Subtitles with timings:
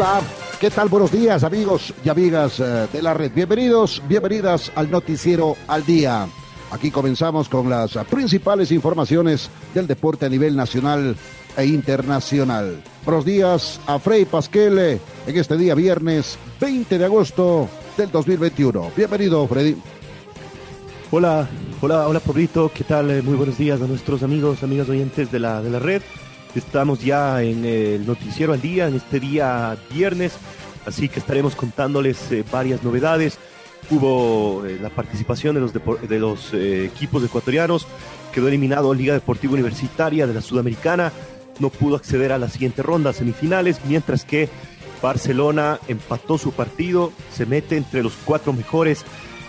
[0.00, 0.22] Hola,
[0.58, 0.88] ¿qué tal?
[0.88, 3.32] Buenos días amigos y amigas eh, de la red.
[3.34, 6.26] Bienvenidos, bienvenidas al noticiero al día.
[6.70, 11.14] Aquí comenzamos con las principales informaciones del deporte a nivel nacional
[11.54, 12.82] e internacional.
[13.04, 18.92] Buenos días a Frey Pasquele en este día viernes 20 de agosto del 2021.
[18.96, 19.76] Bienvenido, Freddy.
[21.10, 21.46] Hola,
[21.82, 22.72] hola, hola, Pobrito.
[22.74, 23.10] ¿Qué tal?
[23.10, 26.00] Eh, muy buenos días a nuestros amigos, amigas oyentes de la, de la red.
[26.54, 30.32] Estamos ya en el noticiero al día, en este día viernes,
[30.84, 33.38] así que estaremos contándoles eh, varias novedades.
[33.88, 37.86] Hubo eh, la participación de los, eh, equipos ecuatorianos,
[38.32, 41.12] quedó eliminado Liga Deportiva Universitaria de la Sudamericana,
[41.60, 44.48] no pudo acceder a la siguiente ronda, semifinales, mientras que
[45.00, 49.04] Barcelona empató su partido, se mete entre los cuatro mejores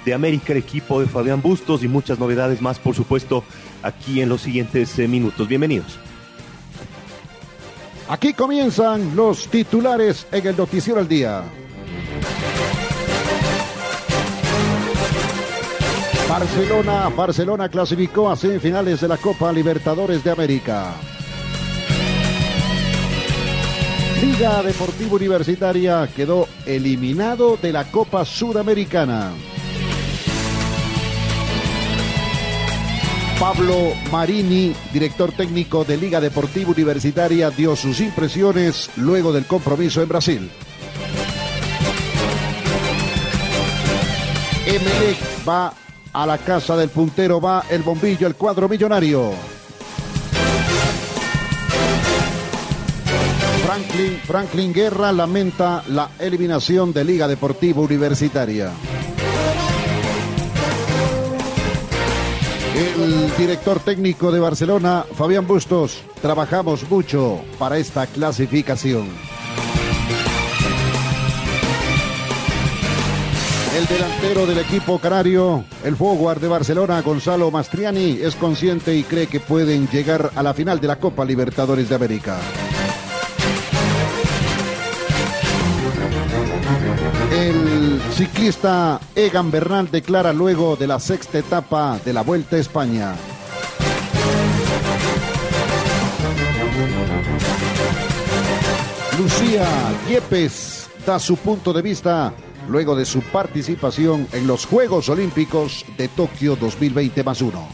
[0.05, 3.43] de América, el equipo de Fabián Bustos y muchas novedades más, por supuesto,
[3.81, 5.47] aquí en los siguientes minutos.
[5.47, 5.97] Bienvenidos.
[8.11, 11.43] Aquí comienzan los titulares en el Noticiero al Día.
[16.27, 20.91] Barcelona, Barcelona clasificó a semifinales de la Copa Libertadores de América.
[24.21, 29.31] Liga Deportiva Universitaria quedó eliminado de la Copa Sudamericana.
[33.41, 40.07] Pablo Marini, director técnico de Liga Deportiva Universitaria, dio sus impresiones luego del compromiso en
[40.07, 40.51] Brasil.
[44.67, 45.17] Emelec
[45.49, 45.73] va
[46.13, 49.31] a la casa del puntero, va el bombillo, el cuadro millonario.
[53.65, 58.71] Franklin, Franklin Guerra lamenta la eliminación de Liga Deportiva Universitaria.
[62.75, 69.09] El director técnico de Barcelona, Fabián Bustos, trabajamos mucho para esta clasificación.
[73.77, 79.27] El delantero del equipo canario, el forward de Barcelona, Gonzalo Mastriani, es consciente y cree
[79.27, 82.37] que pueden llegar a la final de la Copa Libertadores de América.
[88.21, 93.15] Ciclista Egan Bernal declara luego de la sexta etapa de la Vuelta a España.
[99.17, 99.67] Lucía
[100.07, 102.31] Yepes da su punto de vista
[102.69, 107.67] luego de su participación en los Juegos Olímpicos de Tokio 2020 más uno.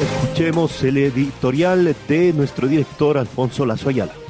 [0.00, 4.25] escuchemos el editorial de nuestro director Alfonso Lazo Ayala.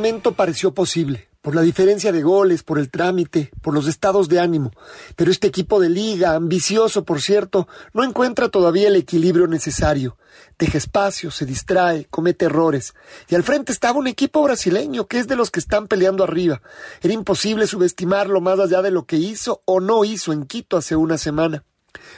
[0.00, 4.40] Momento pareció posible, por la diferencia de goles, por el trámite, por los estados de
[4.40, 4.70] ánimo,
[5.14, 10.16] pero este equipo de liga, ambicioso por cierto, no encuentra todavía el equilibrio necesario.
[10.58, 12.94] Deja espacio, se distrae, comete errores.
[13.28, 16.62] Y al frente estaba un equipo brasileño que es de los que están peleando arriba.
[17.02, 20.96] Era imposible subestimarlo más allá de lo que hizo o no hizo en Quito hace
[20.96, 21.62] una semana.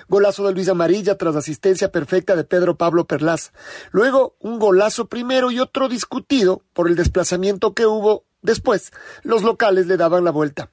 [0.08, 3.52] Golazo de Luis Amarilla tras asistencia perfecta de Pedro Pablo Perlaz.
[3.90, 8.92] Luego un golazo primero y otro discutido por el desplazamiento que hubo después.
[9.22, 10.70] Los locales le daban la vuelta.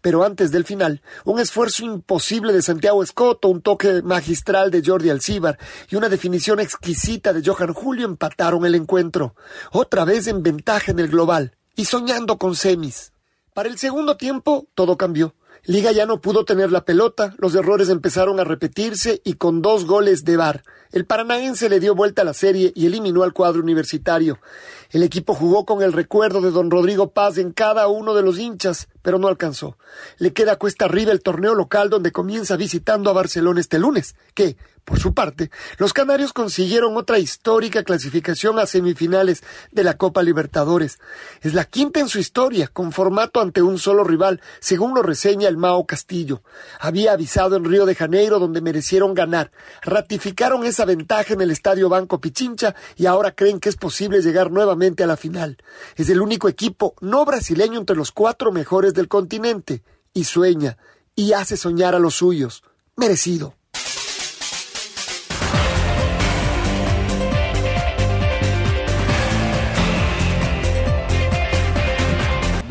[0.00, 5.10] Pero antes del final, un esfuerzo imposible de Santiago Escoto, un toque magistral de Jordi
[5.10, 5.58] Alcíbar
[5.88, 9.34] y una definición exquisita de Johan Julio empataron el encuentro,
[9.70, 13.12] otra vez en ventaja en el global y soñando con semis.
[13.54, 15.34] Para el segundo tiempo, todo cambió.
[15.64, 19.86] Liga ya no pudo tener la pelota, los errores empezaron a repetirse y con dos
[19.86, 20.64] goles de bar.
[20.90, 24.38] El paranaense le dio vuelta a la serie y eliminó al cuadro universitario.
[24.90, 28.38] El equipo jugó con el recuerdo de don Rodrigo Paz en cada uno de los
[28.38, 29.78] hinchas, pero no alcanzó.
[30.18, 34.56] Le queda cuesta arriba el torneo local donde comienza visitando a Barcelona este lunes, que,
[34.84, 40.98] Por su parte, los canarios consiguieron otra histórica clasificación a semifinales de la Copa Libertadores.
[41.40, 45.46] Es la quinta en su historia, con formato ante un solo rival, según lo reseña
[45.46, 46.42] el Mao Castillo.
[46.80, 49.52] Había avisado en Río de Janeiro donde merecieron ganar.
[49.82, 54.50] Ratificaron esa ventaja en el Estadio Banco Pichincha y ahora creen que es posible llegar
[54.50, 55.58] nuevamente a la final.
[55.94, 59.84] Es el único equipo no brasileño entre los cuatro mejores del continente.
[60.12, 60.76] Y sueña,
[61.14, 62.64] y hace soñar a los suyos.
[62.96, 63.54] Merecido.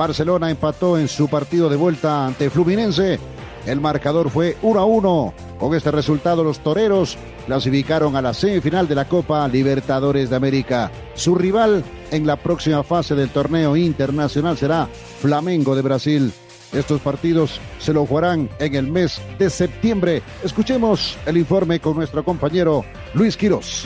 [0.02, 3.20] Barcelona empató en su partido de vuelta ante Fluminense.
[3.68, 5.34] El marcador fue 1 a 1.
[5.60, 10.90] Con este resultado, los toreros clasificaron a la semifinal de la Copa Libertadores de América.
[11.14, 14.88] Su rival en la próxima fase del torneo internacional será
[15.20, 16.34] Flamengo de Brasil.
[16.74, 20.24] Estos partidos se lo jugarán en el mes de septiembre.
[20.44, 22.84] Escuchemos el informe con nuestro compañero
[23.14, 23.86] Luis Quirós.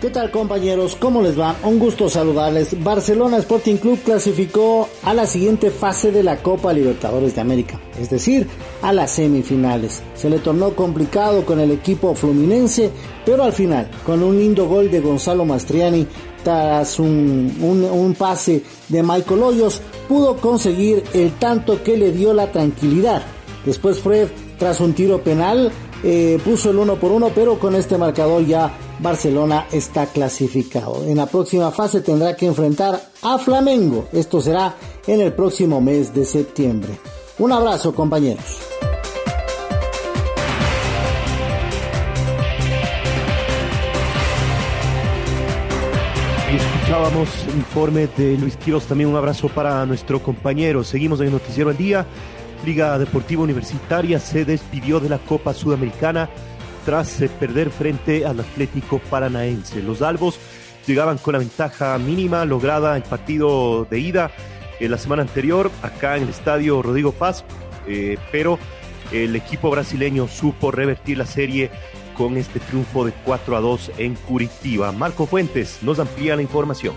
[0.00, 0.96] ¿Qué tal compañeros?
[0.98, 1.56] ¿Cómo les va?
[1.62, 2.82] Un gusto saludarles.
[2.82, 8.08] Barcelona Sporting Club clasificó a la siguiente fase de la Copa Libertadores de América, es
[8.08, 8.46] decir,
[8.80, 10.02] a las semifinales.
[10.14, 12.90] Se le tornó complicado con el equipo fluminense,
[13.26, 16.06] pero al final, con un lindo gol de Gonzalo Mastriani,
[16.42, 22.50] tras un, un, pase de Michael Hoyos, pudo conseguir el tanto que le dio la
[22.50, 23.20] tranquilidad.
[23.66, 25.70] Después Fred, tras un tiro penal,
[26.02, 31.04] eh, puso el uno por uno, pero con este marcador ya Barcelona está clasificado.
[31.04, 34.08] En la próxima fase tendrá que enfrentar a Flamengo.
[34.12, 34.76] Esto será
[35.06, 36.98] en el próximo mes de septiembre.
[37.38, 38.89] Un abrazo compañeros.
[46.90, 50.82] Escuchábamos informe de Luis Quiroz, también un abrazo para nuestro compañero.
[50.82, 52.04] Seguimos en el Noticiero al Día.
[52.66, 56.28] Liga Deportiva Universitaria se despidió de la Copa Sudamericana
[56.84, 59.84] tras eh, perder frente al Atlético Paranaense.
[59.84, 60.40] Los albos
[60.84, 64.32] llegaban con la ventaja mínima lograda en partido de ida
[64.80, 67.44] en eh, la semana anterior acá en el estadio Rodrigo Paz,
[67.86, 68.58] eh, pero
[69.12, 71.70] el equipo brasileño supo revertir la serie
[72.20, 74.92] con este triunfo de 4 a 2 en Curitiba.
[74.92, 76.94] Marco Fuentes nos amplía la información.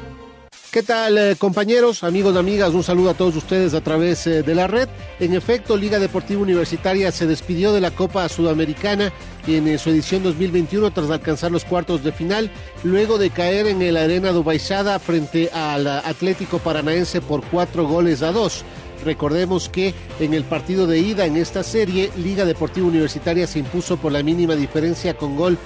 [0.69, 2.73] ¿Qué tal eh, compañeros, amigos, amigas?
[2.73, 4.89] Un saludo a todos ustedes a través eh, de la red.
[5.21, 9.13] En efecto, Liga Deportiva Universitaria se despidió de la Copa Sudamericana
[9.47, 12.51] en eh, su edición 2021 tras alcanzar los cuartos de final,
[12.83, 18.33] luego de caer en la arena Dubaisada frente al Atlético Paranaense por cuatro goles a
[18.33, 18.65] dos.
[19.03, 23.97] Recordemos que en el partido de ida en esta serie, Liga Deportiva Universitaria se impuso
[23.97, 25.57] por la mínima diferencia con gol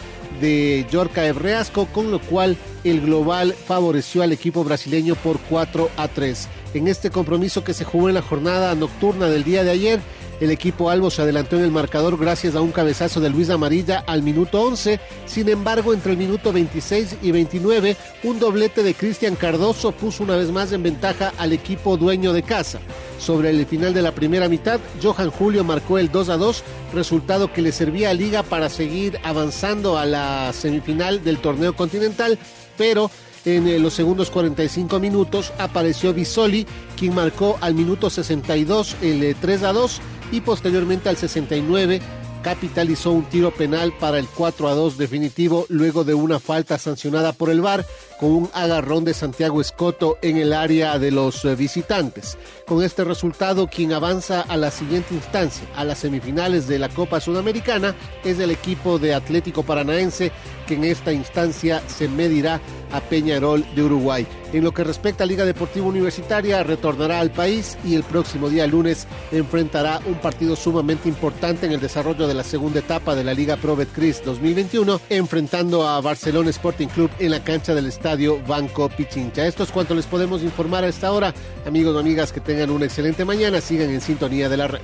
[0.42, 6.08] de Yorca Ebreasco, con lo cual el global favoreció al equipo brasileño por 4 a
[6.08, 6.48] 3.
[6.74, 10.00] En este compromiso que se jugó en la jornada nocturna del día de ayer,
[10.40, 14.04] el equipo Albo se adelantó en el marcador gracias a un cabezazo de Luis Amarilla
[14.06, 15.00] al minuto 11.
[15.26, 20.36] Sin embargo, entre el minuto 26 y 29, un doblete de Cristian Cardoso puso una
[20.36, 22.80] vez más en ventaja al equipo dueño de casa.
[23.20, 26.64] Sobre el final de la primera mitad, Johan Julio marcó el 2 a 2,
[26.94, 32.38] resultado que le servía a Liga para seguir avanzando a la semifinal del torneo continental,
[32.78, 33.10] pero
[33.46, 36.68] en eh, los segundos 45 minutos apareció Bisoli,
[36.98, 40.02] quien marcó al minuto 62 el 3 eh, a 2
[40.32, 42.02] y posteriormente al 69
[42.44, 47.34] capitalizó un tiro penal para el 4 a 2 definitivo luego de una falta sancionada
[47.34, 47.86] por el VAR
[48.20, 52.38] con un agarrón de Santiago Escoto en el área de los eh, visitantes.
[52.66, 57.20] Con este resultado, quien avanza a la siguiente instancia, a las semifinales de la Copa
[57.20, 60.32] Sudamericana, es el equipo de Atlético Paranaense,
[60.66, 62.60] que en esta instancia se medirá
[62.92, 64.28] a Peñarol de Uruguay.
[64.54, 68.66] En lo que respecta a Liga Deportiva Universitaria, retornará al país y el próximo día
[68.66, 73.34] lunes enfrentará un partido sumamente importante en el desarrollo de la segunda etapa de la
[73.34, 78.40] Liga Pro Betcris 2021, enfrentando a Barcelona Sporting Club en la cancha del Estadio Estadio
[78.48, 79.46] Banco Pichincha.
[79.46, 81.34] Esto es cuanto les podemos informar a esta hora.
[81.66, 83.60] Amigos o amigas, que tengan una excelente mañana.
[83.60, 84.80] Sigan en sintonía de la red.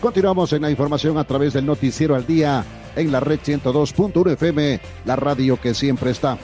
[0.00, 2.64] Continuamos en la información a través del noticiero al día
[2.96, 6.38] en la red 102.1 FM, la radio que siempre está.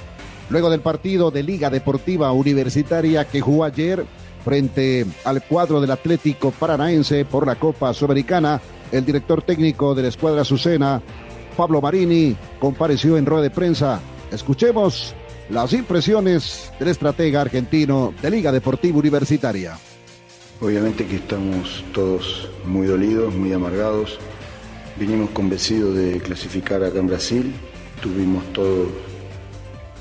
[0.51, 4.05] Luego del partido de Liga Deportiva Universitaria que jugó ayer
[4.45, 8.61] frente al cuadro del Atlético Paranaense por la Copa Sudamericana,
[8.93, 11.01] el director técnico de la escuadra Azucena,
[11.57, 14.01] Pablo Marini compareció en rueda de prensa.
[14.31, 15.15] Escuchemos
[15.49, 19.79] las impresiones del estratega argentino de Liga Deportiva Universitaria.
[20.61, 24.19] Obviamente que estamos todos muy dolidos, muy amargados.
[24.97, 27.55] Vinimos convencidos de clasificar acá en Brasil.
[28.01, 28.89] Tuvimos todo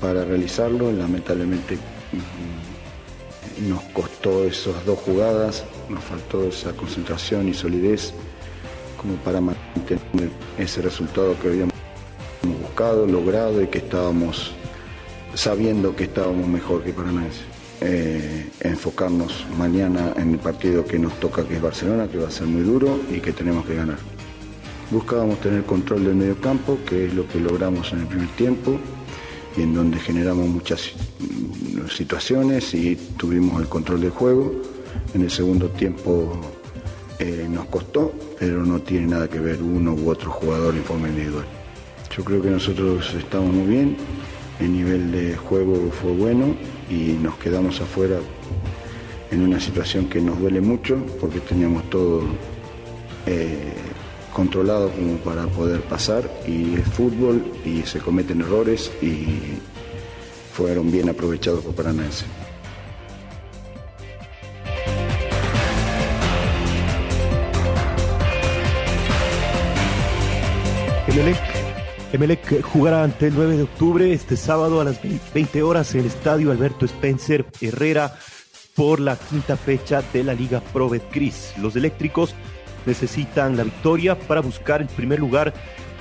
[0.00, 0.92] para realizarlo.
[0.92, 8.12] Lamentablemente mm, nos costó esas dos jugadas nos faltó esa concentración y solidez
[9.00, 9.40] como para
[9.94, 11.74] mantener ese resultado que habíamos
[12.42, 14.52] buscado, logrado y que estábamos
[15.34, 17.40] sabiendo que estábamos mejor que Paranaense.
[17.82, 22.30] Eh, enfocarnos mañana en el partido que nos toca, que es Barcelona, que va a
[22.30, 23.98] ser muy duro y que tenemos que ganar.
[24.90, 28.78] Buscábamos tener control del medio campo, que es lo que logramos en el primer tiempo,
[29.56, 34.52] y en donde generamos muchas mm, situaciones y tuvimos el control del juego.
[35.14, 36.40] En el segundo tiempo
[37.18, 41.08] eh, nos costó, pero no tiene nada que ver uno u otro jugador en forma
[41.08, 41.46] individual.
[42.16, 43.96] Yo creo que nosotros estamos muy bien,
[44.60, 46.54] el nivel de juego fue bueno
[46.90, 48.18] y nos quedamos afuera
[49.30, 52.22] en una situación que nos duele mucho porque teníamos todo
[53.26, 53.74] eh,
[54.32, 59.26] controlado como para poder pasar y es fútbol y se cometen errores y
[60.52, 62.24] fueron bien aprovechados por Paranaense.
[72.12, 75.00] Emelec jugará ante el 9 de octubre este sábado a las
[75.32, 78.14] 20 horas en el estadio Alberto Spencer Herrera
[78.74, 81.54] por la quinta fecha de la Liga Pro Betcris.
[81.58, 82.34] Los eléctricos
[82.84, 85.54] necesitan la victoria para buscar el primer lugar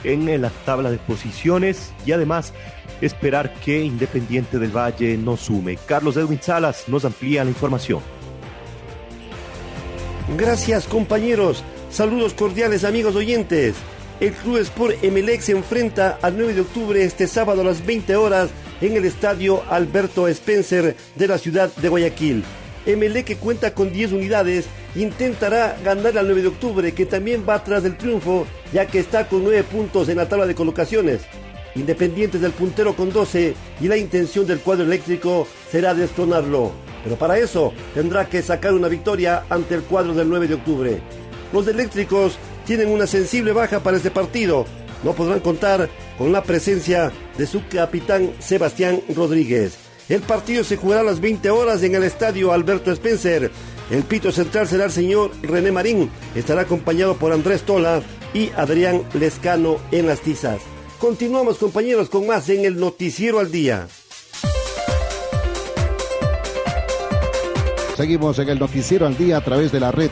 [0.03, 2.51] en la tabla de posiciones y además
[2.99, 5.77] esperar que Independiente del Valle no sume.
[5.85, 8.01] Carlos Edwin Salas nos amplía la información.
[10.37, 13.75] Gracias compañeros, saludos cordiales amigos oyentes.
[14.21, 18.15] El Club Sport Emelec se enfrenta al 9 de octubre este sábado a las 20
[18.15, 22.45] horas en el estadio Alberto Spencer de la ciudad de Guayaquil.
[22.85, 27.55] Emelec que cuenta con 10 unidades intentará ganar al 9 de octubre que también va
[27.55, 31.23] atrás del triunfo ya que está con 9 puntos en la tabla de colocaciones.
[31.75, 36.71] Independientes del puntero con 12 y la intención del cuadro eléctrico será destronarlo.
[37.03, 41.01] Pero para eso tendrá que sacar una victoria ante el cuadro del 9 de octubre.
[41.51, 44.65] Los eléctricos tienen una sensible baja para este partido.
[45.03, 49.77] No podrán contar con la presencia de su capitán Sebastián Rodríguez.
[50.09, 53.51] El partido se jugará a las 20 horas en el estadio Alberto Spencer.
[53.89, 56.09] El pito central será el señor René Marín.
[56.35, 58.01] Estará acompañado por Andrés Tola
[58.33, 60.59] y Adrián Lescano en las tizas.
[60.99, 63.87] Continuamos compañeros con más en el Noticiero al Día.
[67.95, 70.09] Seguimos en el Noticiero al Día a través de la red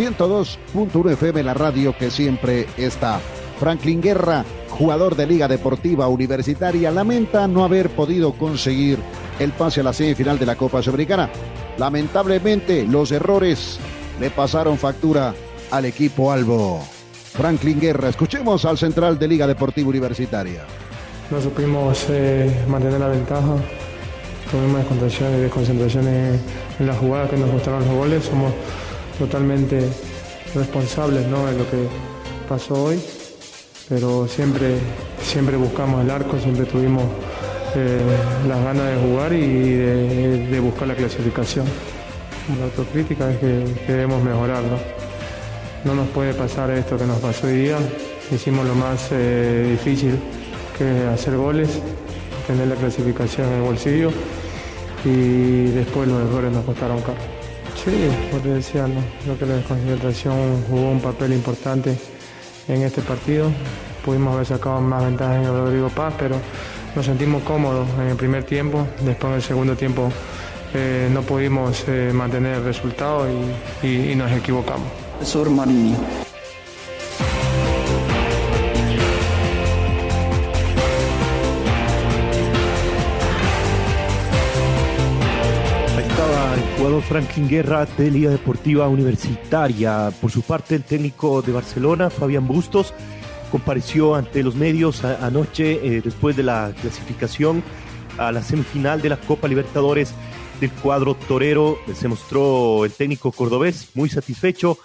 [0.00, 3.20] 102.1 FM, la radio que siempre está.
[3.58, 8.98] Franklin Guerra, jugador de Liga Deportiva Universitaria, lamenta no haber podido conseguir
[9.38, 11.28] el pase a la semifinal de la Copa Sudamericana.
[11.76, 13.78] Lamentablemente, los errores
[14.18, 15.34] le pasaron factura
[15.70, 16.80] al equipo Albo.
[17.34, 20.64] Franklin Guerra, escuchemos al central de Liga Deportiva Universitaria.
[21.30, 23.54] No supimos eh, mantener la ventaja.
[24.50, 24.82] Tuvimos
[25.18, 26.40] desconcentraciones
[26.78, 28.24] en la jugada que nos costaron los goles.
[28.24, 28.50] Somos
[29.20, 29.86] totalmente
[30.54, 31.46] responsables ¿no?
[31.46, 31.86] de lo que
[32.48, 32.98] pasó hoy,
[33.86, 34.78] pero siempre,
[35.22, 37.04] siempre buscamos el arco, siempre tuvimos
[37.76, 38.00] eh,
[38.48, 41.66] las ganas de jugar y de, buscar la clasificación.
[42.58, 44.62] La autocrítica es que, debemos mejorar.
[45.84, 45.94] ¿no?
[45.94, 47.76] nos puede pasar esto que nos pasó hoy día.
[48.32, 50.18] Hicimos lo más eh, difícil,
[50.78, 51.68] que hacer goles,
[52.46, 54.10] tener la clasificación en el bolsillo
[55.04, 57.39] y después los errores nos costaron caro.
[57.84, 57.90] Sí,
[58.42, 58.86] te decía,
[59.22, 61.96] creo que la desconcentración jugó un papel importante
[62.68, 63.50] en este partido.
[64.04, 66.36] Pudimos haber sacado más ventajas en el Rodrigo Paz, pero
[66.94, 68.86] nos sentimos cómodos en el primer tiempo.
[69.00, 70.12] Después en el segundo tiempo
[70.74, 73.26] eh, no pudimos eh, mantener el resultado
[73.82, 74.88] y, nos equivocamos.
[75.50, 75.94] Marini.
[86.80, 90.10] Jugador Franklin Guerra de Liga Deportiva Universitaria.
[90.18, 92.94] Por su parte, el técnico de Barcelona, Fabián Bustos,
[93.50, 97.62] compareció ante los medios anoche eh, después de la clasificación
[98.16, 100.14] a la semifinal de la Copa Libertadores
[100.58, 101.76] del cuadro torero.
[101.94, 104.78] Se mostró el técnico cordobés muy satisfecho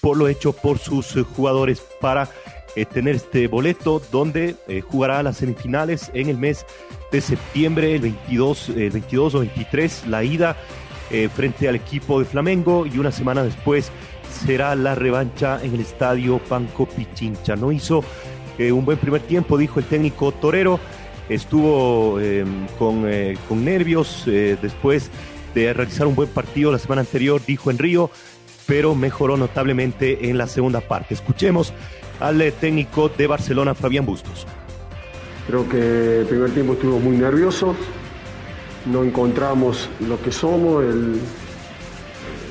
[0.00, 2.28] por lo hecho por sus eh, jugadores para
[2.74, 4.56] eh, tener este boleto donde
[4.90, 6.66] jugará las semifinales en el mes
[7.12, 10.56] de septiembre, el 22, el 22 o 23, la ida
[11.10, 13.90] eh, frente al equipo de Flamengo y una semana después
[14.30, 17.56] será la revancha en el estadio Panco Pichincha.
[17.56, 18.04] No hizo
[18.58, 20.78] eh, un buen primer tiempo, dijo el técnico Torero,
[21.28, 25.10] estuvo em, con, eh, con, nervios después
[25.54, 28.10] de realizar un buen partido la semana anterior, dijo en Río,
[28.66, 31.14] pero mejoró notablemente en la segunda parte.
[31.14, 31.72] Escuchemos
[32.20, 34.46] al técnico de Barcelona, Fabián Bustos.
[35.46, 37.74] Creo que el primer tiempo estuvo muy nervioso,
[38.86, 41.20] no encontramos lo que somos, el,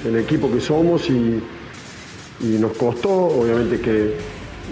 [0.05, 1.41] el equipo que somos y,
[2.39, 4.13] nos costó, obviamente que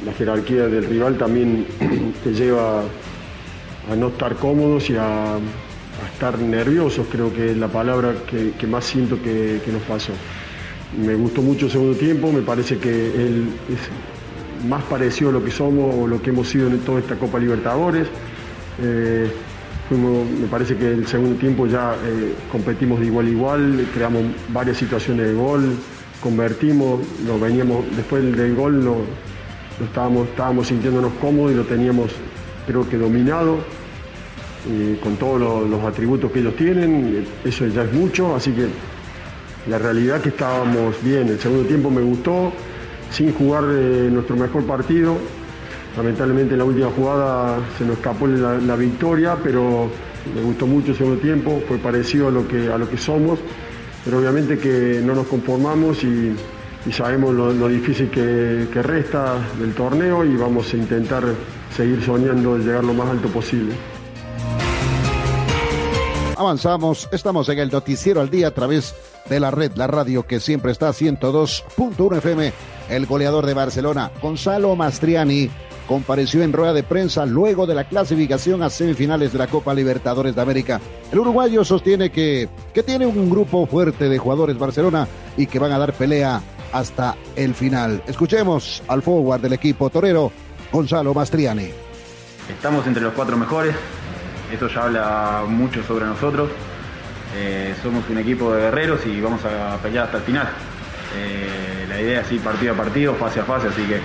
[0.05, 1.65] la jerarquía del rival también
[2.23, 5.37] te lleva a no estar cómodos y a,
[6.13, 10.11] estar nerviosos, creo que es la palabra que, más siento que, nos pasó.
[10.97, 15.51] Me gustó mucho el segundo tiempo, me parece que es más parecido a lo que
[15.51, 18.07] somos o lo que hemos sido en toda esta Copa Libertadores.
[18.81, 19.31] Eh,
[19.91, 24.77] me parece que el segundo tiempo ya eh, competimos de igual a igual, creamos varias
[24.77, 25.75] situaciones de gol,
[26.21, 28.95] convertimos, lo veníamos, después del, gol lo,
[29.79, 32.11] lo estábamos, estábamos sintiéndonos cómodos y lo teníamos
[32.65, 33.59] creo que dominado
[34.67, 38.67] y con todos los, atributos que ellos tienen, eh, eso ya es mucho, así que
[39.69, 42.51] la realidad que estábamos bien, el segundo tiempo me gustó,
[43.11, 45.17] sin jugar eh, nuestro mejor partido,
[45.97, 49.89] lamentablemente en la última jugada se nos escapó la, victoria, pero
[50.33, 53.39] me gustó mucho el segundo tiempo, fue parecido a lo que, a lo que somos,
[54.03, 56.35] pero obviamente que no nos conformamos y,
[56.91, 61.23] sabemos lo, difícil que, que resta del torneo y vamos a intentar
[61.75, 63.73] seguir soñando de llegar lo más alto posible.
[66.37, 68.93] Avanzamos, estamos en el noticiero al día a través
[69.29, 72.53] de la red, la radio que siempre está a 102.1 FM.
[72.89, 75.49] El goleador de Barcelona, Gonzalo Mastriani,
[75.87, 80.35] compareció en rueda de prensa luego de la clasificación a semifinales de la Copa Libertadores
[80.35, 80.81] de América.
[81.11, 85.71] El uruguayo sostiene que, que tiene un grupo fuerte de jugadores Barcelona y que van
[85.71, 88.03] a dar pelea hasta el final.
[88.07, 90.31] Escuchemos al forward del equipo torero,
[90.71, 91.69] Gonzalo Mastriani.
[92.49, 93.75] Estamos entre los cuatro mejores,
[94.51, 96.49] eso ya habla mucho sobre nosotros.
[97.37, 100.47] Eh, somos un equipo de guerreros y vamos a pelear hasta el final.
[101.17, 103.99] Eh, la idea es ir partido a partido, fase a fase, así que,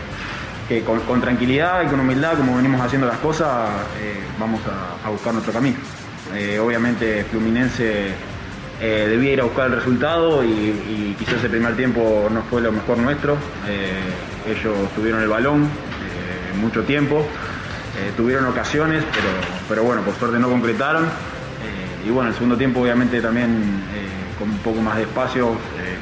[0.70, 4.60] que con, tranquilidad y con humildad, como venimos haciendo las cosas, eh, vamos
[5.04, 5.76] a, buscar nuestro camino.
[6.32, 8.12] Eh, obviamente Fluminense
[8.80, 12.70] eh, debía ir a buscar el resultado y, quizás el primer tiempo no fue lo
[12.70, 13.36] mejor nuestro.
[14.46, 15.68] Ellos tuvieron el balón
[16.60, 17.26] mucho tiempo,
[18.16, 19.28] tuvieron ocasiones, pero,
[19.68, 21.04] pero bueno, por suerte no concretaron.
[22.06, 23.82] Y bueno, el segundo tiempo obviamente también
[24.38, 25.56] con un poco más de espacio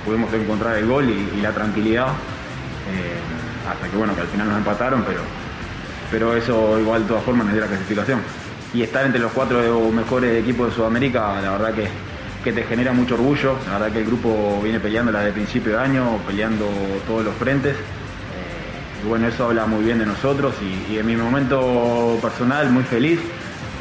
[0.04, 2.08] pudimos encontrar el gol y la tranquilidad.
[3.70, 5.20] Hasta que bueno, que al final nos empataron, pero,
[6.10, 8.20] pero eso igual de todas formas nos dio la clasificación.
[8.74, 9.58] Y estar entre los cuatro
[9.90, 11.88] mejores equipos de Sudamérica, la verdad que,
[12.44, 13.56] que te genera mucho orgullo.
[13.66, 16.66] La verdad que el grupo viene peleando desde el principio de año, peleando
[17.06, 17.74] todos los frentes.
[17.74, 22.70] Eh, y bueno, eso habla muy bien de nosotros y, y en mi momento personal
[22.70, 23.20] muy feliz.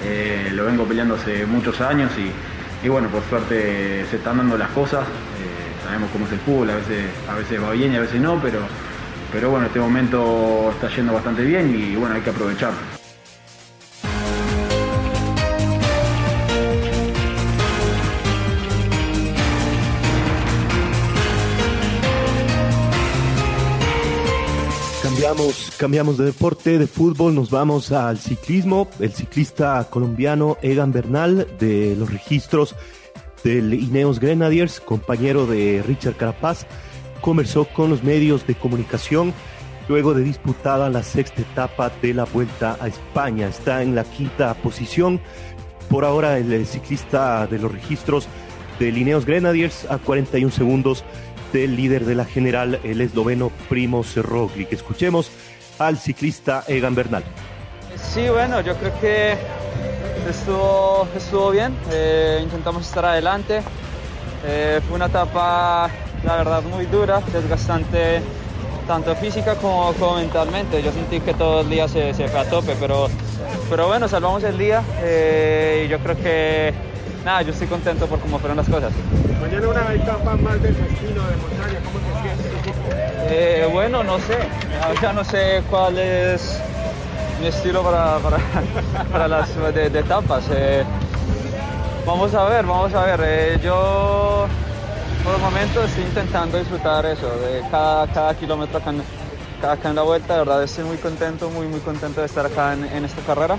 [0.05, 4.57] Eh, lo vengo peleando hace muchos años y, y bueno, por suerte se están dando
[4.57, 5.01] las cosas.
[5.01, 8.21] Eh, sabemos cómo es el fútbol, a veces, a veces va bien y a veces
[8.21, 8.59] no, pero,
[9.31, 12.77] pero bueno, este momento está yendo bastante bien y bueno, hay que aprovecharlo.
[25.03, 28.87] Cambiamos, cambiamos de deporte, de fútbol, nos vamos al ciclismo.
[28.99, 32.75] El ciclista colombiano Egan Bernal de los registros
[33.43, 36.65] del Ineos Grenadiers, compañero de Richard Carapaz,
[37.17, 39.33] conversó con los medios de comunicación
[39.87, 43.47] luego de disputada la sexta etapa de la Vuelta a España.
[43.47, 45.21] Está en la quinta posición.
[45.89, 48.27] Por ahora el ciclista de los registros
[48.79, 51.03] del Ineos Grenadiers a 41 segundos
[51.53, 54.73] del líder de la general, el esloveno Primoz Roglic.
[54.73, 55.31] Escuchemos
[55.79, 57.23] al ciclista Egan Bernal.
[57.95, 59.37] Sí, bueno, yo creo que
[60.29, 61.75] estuvo, estuvo bien.
[61.91, 63.61] Eh, intentamos estar adelante.
[64.45, 65.89] Eh, fue una etapa,
[66.27, 68.21] la verdad, muy dura, desgastante,
[68.85, 70.83] tanto física como, como mentalmente.
[70.83, 73.07] Yo sentí que todo el día se, se fue a tope, pero,
[73.69, 76.73] pero bueno, salvamos el día eh, y yo creo que,
[77.23, 78.91] nada, yo estoy contento por cómo fueron las cosas.
[79.39, 82.75] Mañana una etapa más del destino de montaña, ¿cómo te sientes?
[83.29, 84.37] Eh, bueno, no sé,
[85.01, 86.59] ya no sé cuál es
[87.39, 88.37] mi estilo para, para,
[89.13, 90.43] para las de, de etapas.
[90.51, 90.83] Eh,
[92.05, 93.61] vamos a ver, vamos a ver.
[93.61, 94.47] Yo
[95.27, 99.01] por el momento estoy intentando disfrutar eso, de cada, cada kilómetro acá en,
[99.61, 100.35] acá, en la vuelta.
[100.35, 103.57] De verdad estoy muy contento, muy muy contento de estar acá en, en esta carrera.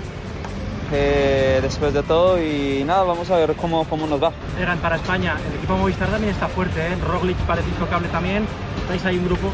[0.91, 4.31] Eh, después de todo y nada, vamos a ver cómo, cómo nos va.
[4.59, 6.95] Eran para España, el equipo Movistar también está fuerte, ¿eh?
[7.07, 8.47] Roglic parece intocable también,
[8.81, 9.51] estáis ahí un grupo.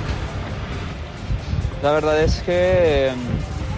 [1.84, 3.14] La verdad es que eh,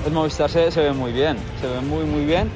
[0.05, 2.51] el Movistar se, se ve muy bien, se ve muy muy bien.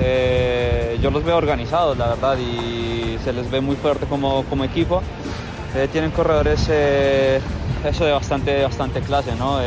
[0.00, 4.64] Eh, yo los veo organizados, la verdad, y se les ve muy fuerte como, como
[4.64, 5.02] equipo.
[5.74, 7.40] Eh, tienen corredores eh,
[7.84, 9.58] eso de bastante, bastante clase, ¿no?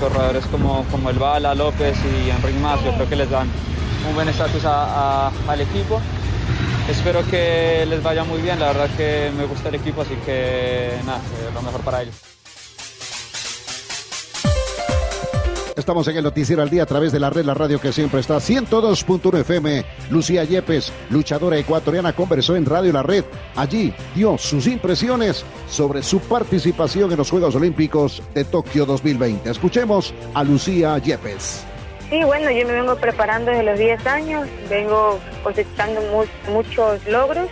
[0.00, 3.48] Corredores como, como el Bala, López y Enrique Más, yo creo que les dan
[4.08, 6.00] un buen estatus al equipo.
[6.88, 8.58] espero que les vaya muy bien.
[8.58, 11.20] La verdad que me gusta el equipo, así que nada,
[11.54, 12.33] lo mejor para ellos.
[15.76, 18.20] Estamos en el Noticiero al Día a través de la red La Radio que siempre
[18.20, 19.84] está 102.1 FM.
[20.08, 23.24] Lucía Yepes, luchadora ecuatoriana, conversó en Radio La Red.
[23.56, 29.50] Allí dio sus impresiones sobre su participación en los Juegos Olímpicos de Tokio 2020.
[29.50, 31.64] Escuchemos a Lucía Yepes.
[32.08, 36.00] Sí, bueno, yo me vengo preparando desde los 10 años, vengo cosechando
[36.48, 37.48] muchos logros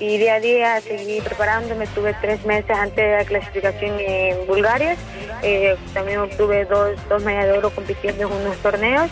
[0.00, 1.86] y día a día seguí preparándome.
[1.88, 4.96] Tuve tres meses antes de la clasificación en Bulgaria.
[5.42, 9.10] Eh, también obtuve dos, dos medallas de oro compitiendo en unos torneos.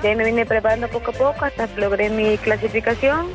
[0.00, 3.28] De ahí me vine preparando poco a poco hasta que logré mi clasificación.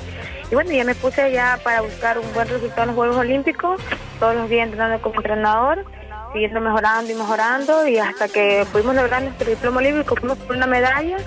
[0.50, 3.82] Y bueno, ya me puse ya para buscar un buen resultado en los Juegos Olímpicos.
[4.20, 5.86] Todos los días entrenando como entrenador
[6.34, 10.66] siguiendo mejorando y mejorando y hasta que pudimos lograr nuestro diploma olímpico, fuimos por una
[10.66, 11.18] medalla.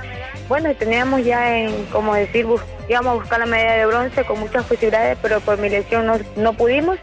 [0.49, 2.47] Bueno, teníamos ya en, como decir,
[2.89, 6.19] íbamos a buscar la medalla de bronce con muchas posibilidades, pero por mi lesión no,
[6.37, 6.99] no pudimos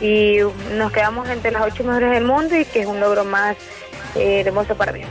[0.00, 0.38] y
[0.76, 3.56] nos quedamos entre las ocho mejores del mundo y que es un logro más
[4.14, 5.02] eh, hermoso para mí.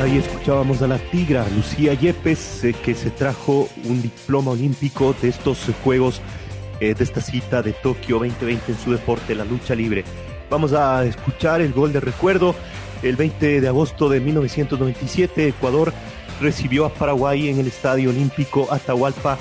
[0.00, 5.28] Ahí, escuchábamos a la tigra Lucía Yepes, eh, que se trajo un diploma olímpico de
[5.28, 6.20] estos Juegos,
[6.80, 10.04] eh, de esta cita de Tokio 2020 en su deporte, la lucha libre.
[10.48, 12.54] Vamos a escuchar el gol de recuerdo.
[13.02, 15.92] El 20 de agosto de 1997, Ecuador
[16.40, 19.38] recibió a Paraguay en el Estadio Olímpico Atahualpa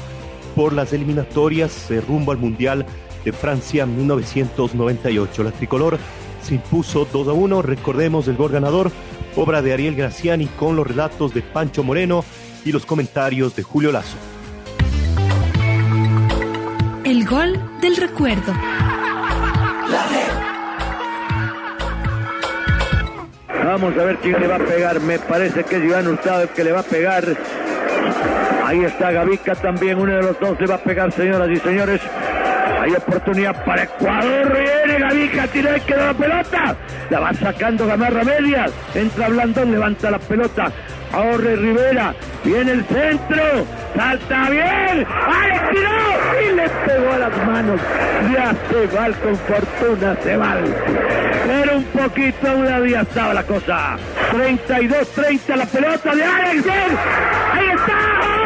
[0.56, 2.86] por las eliminatorias eh, rumbo al Mundial
[3.26, 5.44] de Francia 1998.
[5.44, 5.98] La tricolor
[6.42, 7.62] se impuso 2 a 1.
[7.62, 8.92] Recordemos el gol ganador
[9.36, 12.24] obra de Ariel Graciani con los relatos de Pancho Moreno
[12.66, 14.18] y los comentarios de Julio Lazo.
[17.10, 18.54] El gol del recuerdo.
[23.66, 25.00] Vamos a ver quién le va a pegar.
[25.00, 27.24] Me parece que es Iván Hurtado el que le va a pegar.
[28.64, 29.98] Ahí está Gavica también.
[29.98, 32.00] Uno de los dos le va a pegar, señoras y señores.
[32.80, 34.56] Hay oportunidad para Ecuador.
[34.56, 36.76] Viene Gavica, tira y queda la pelota.
[37.10, 38.72] La va sacando Gamarra Medias.
[38.94, 40.72] Entra Blandón, levanta la pelota.
[41.14, 42.14] Ahorre Rivera.
[42.44, 43.66] Viene el centro.
[43.96, 45.08] Salta bien.
[45.28, 46.42] ¡Ay, tiró!
[46.42, 47.82] Y le pegó a las manos.
[48.34, 50.58] Ya se va con fortuna, se va.
[51.48, 53.98] Pero un poquito una día estaba la cosa.
[54.32, 56.68] 32-30 la pelota de Alex.
[56.68, 58.39] Ahí está.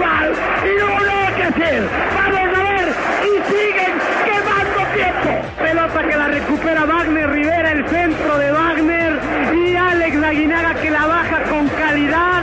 [0.00, 1.82] Y no nada que hacer.
[2.14, 2.88] Vamos a ver
[3.24, 5.48] y siguen quemando tiempo.
[5.58, 9.20] Pelota que la recupera Wagner Rivera, el centro de Wagner
[9.54, 12.39] y Alex Aguinaga que la baja con calidad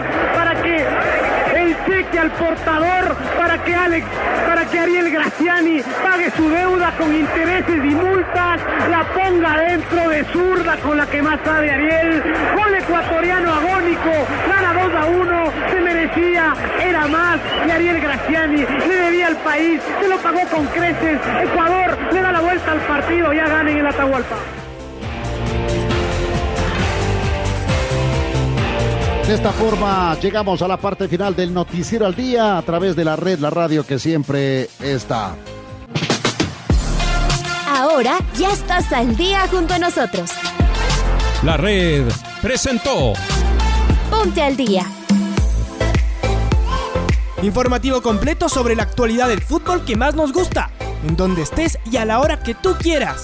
[2.17, 4.05] al portador para que Alex,
[4.47, 10.23] para que Ariel Graciani pague su deuda con intereses y multas, la ponga dentro de
[10.25, 12.23] zurda con la que más sabe Ariel,
[12.55, 14.11] gol ecuatoriano agónico,
[14.47, 19.81] gana 2 a 1, se merecía, era más y Ariel Graciani le debía al país,
[20.01, 23.77] se lo pagó con creces, Ecuador le da la vuelta al partido, ya gana en
[23.77, 24.66] el Atahualpa.
[29.27, 33.03] De esta forma llegamos a la parte final del noticiero al día a través de
[33.03, 35.35] la red, la radio que siempre está.
[37.67, 40.31] Ahora ya estás al día junto a nosotros.
[41.43, 42.07] La red
[42.41, 43.11] presentó
[44.09, 44.85] Ponte al día.
[47.43, 50.71] Informativo completo sobre la actualidad del fútbol que más nos gusta,
[51.05, 53.23] en donde estés y a la hora que tú quieras.